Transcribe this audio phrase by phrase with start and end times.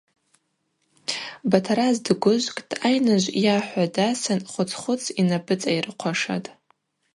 [1.51, 6.49] Батараз дгвыжвкӏтӏ, айныжв йахӏва дасын, хвыц-хвыц йнапӏыцӏайрыхъвашатӏ.